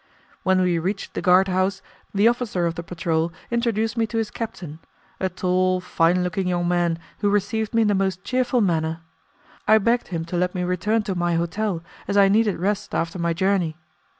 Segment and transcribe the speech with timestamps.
[0.41, 4.79] When we reached the guardhouse, the officer of the patrol introduced me to his captain,
[5.19, 9.01] a tall, fine looking young man who received me in the most cheerful manner.
[9.67, 13.19] I begged him to let me return to my hotel as I needed rest after
[13.19, 13.77] my journey.